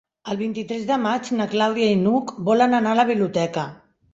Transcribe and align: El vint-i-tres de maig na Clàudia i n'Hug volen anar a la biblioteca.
El 0.35 0.37
vint-i-tres 0.37 0.87
de 0.91 0.97
maig 1.03 1.29
na 1.41 1.47
Clàudia 1.53 1.91
i 1.97 1.99
n'Hug 2.07 2.35
volen 2.51 2.77
anar 2.79 2.95
a 2.97 3.01
la 3.05 3.09
biblioteca. 3.13 3.69